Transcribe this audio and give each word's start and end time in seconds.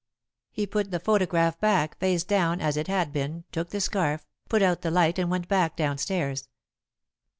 He 0.51 0.65
put 0.65 0.89
the 0.89 0.99
photograph 0.99 1.59
back, 1.59 1.99
face 1.99 2.23
down, 2.23 2.59
as 2.59 2.75
it 2.75 2.87
had 2.87 3.13
been, 3.13 3.43
took 3.51 3.69
the 3.69 3.79
scarf, 3.79 4.25
put 4.49 4.63
out 4.63 4.81
the 4.81 4.89
light, 4.89 5.19
and 5.19 5.29
went 5.29 5.47
back 5.47 5.75
down 5.75 5.99
stairs. 5.99 6.49